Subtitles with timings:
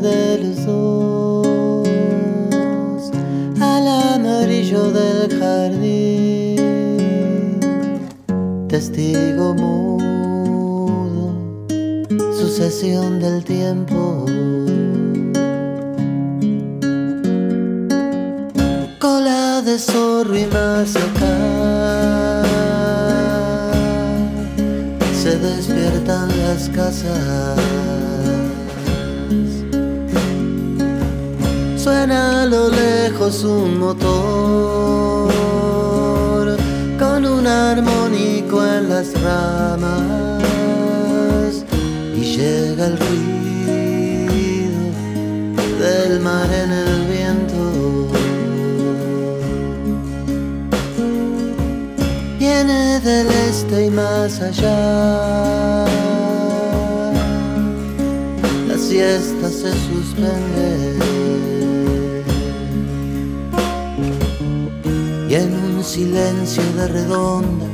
[0.00, 1.88] de los dos
[3.60, 6.56] al amarillo del jardín,
[8.68, 11.34] testigo mudo,
[12.38, 14.24] sucesión del tiempo.
[19.00, 22.42] Cola de zorro y más acá
[25.12, 27.58] se despiertan las casas.
[31.88, 34.12] Suena a lo lejos un motor
[36.98, 40.44] con un armónico en las ramas
[42.14, 44.80] y llega el ruido
[45.80, 47.56] del mar en el viento.
[52.38, 55.86] Viene del este y más allá.
[58.68, 61.27] La siesta se suspende.
[65.28, 67.66] Y en un silencio de redonda,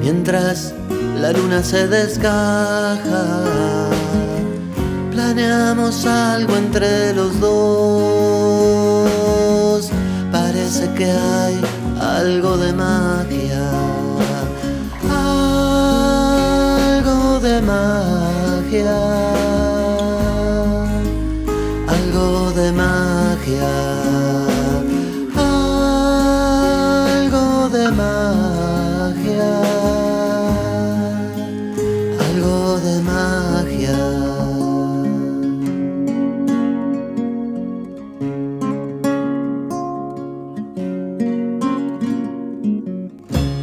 [0.00, 0.74] mientras
[1.20, 3.44] la luna se desgaja,
[5.12, 8.70] planeamos algo entre los dos.
[10.32, 11.60] Parece que hay
[12.00, 13.70] algo de magia,
[16.98, 18.19] algo de magia,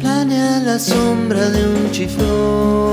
[0.00, 2.87] Planea la sombra de un chiflón,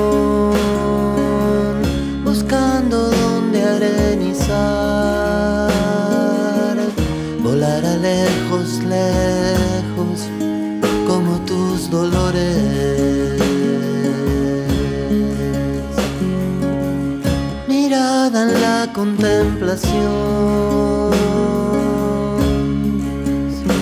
[18.96, 19.94] contemplación.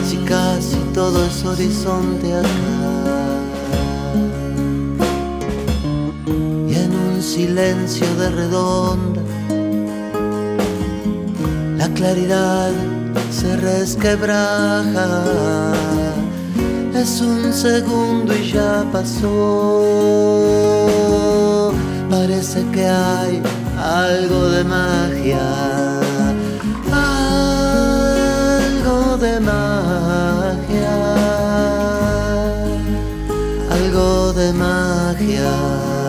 [0.09, 2.47] Si casi todo es horizonte acá.
[6.67, 9.21] Y en un silencio de redonda,
[11.77, 12.71] la claridad
[13.31, 15.23] se resquebraja
[16.95, 19.83] es un segundo y ya pasó.
[22.09, 23.41] Parece que hay
[23.83, 25.49] algo de magia,
[28.63, 30.95] algo de magia,
[33.69, 36.02] algo de magia.